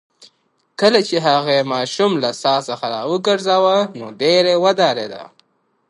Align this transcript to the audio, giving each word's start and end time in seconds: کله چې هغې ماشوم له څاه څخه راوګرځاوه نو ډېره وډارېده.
کله 0.79 0.99
چې 1.07 1.15
هغې 1.27 1.59
ماشوم 1.71 2.11
له 2.23 2.29
څاه 2.41 2.59
څخه 2.69 2.85
راوګرځاوه 2.95 3.75
نو 3.99 4.07
ډېره 4.21 4.53
وډارېده. 4.63 5.23